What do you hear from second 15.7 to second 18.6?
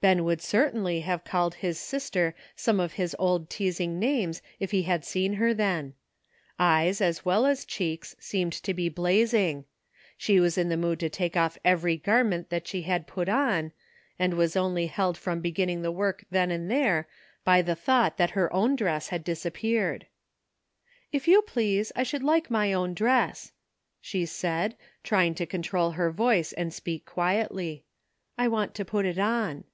the work then and there by the thought that her